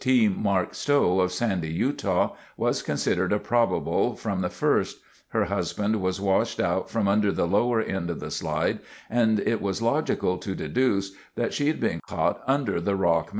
T. 0.09 0.27
Mark 0.27 0.73
Stowe 0.73 1.19
of 1.19 1.31
Sandy, 1.31 1.69
Utah, 1.71 2.35
was 2.57 2.81
considered 2.81 3.31
a 3.31 3.37
probable 3.37 4.15
from 4.15 4.41
the 4.41 4.49
first. 4.49 4.97
Her 5.27 5.45
husband 5.45 6.01
was 6.01 6.19
washed 6.19 6.59
out 6.59 6.89
from 6.89 7.07
under 7.07 7.31
the 7.31 7.45
lower 7.45 7.79
end 7.79 8.09
of 8.09 8.19
the 8.19 8.31
slide, 8.31 8.79
and 9.11 9.39
it 9.41 9.61
was 9.61 9.79
logical 9.79 10.39
to 10.39 10.55
deduce 10.55 11.11
that 11.35 11.53
she'd 11.53 11.79
been 11.79 11.99
caught 12.09 12.41
under 12.47 12.81
the 12.81 12.95
rock 12.95 13.25
mass. 13.25 13.29